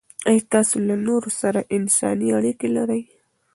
آیا 0.29 0.43
تاسې 0.53 0.75
له 0.87 0.95
نورو 1.07 1.29
سره 1.41 1.67
انساني 1.75 2.27
اړیکې 2.37 2.67
لرئ؟ 2.75 3.01